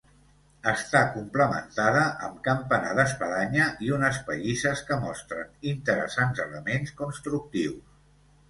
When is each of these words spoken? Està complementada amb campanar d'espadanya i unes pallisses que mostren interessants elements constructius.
Està 0.69 1.01
complementada 1.17 1.99
amb 2.27 2.39
campanar 2.47 2.95
d'espadanya 3.01 3.67
i 3.89 3.93
unes 3.99 4.19
pallisses 4.31 4.83
que 4.89 4.99
mostren 5.05 5.55
interessants 5.75 6.43
elements 6.49 6.97
constructius. 7.05 7.81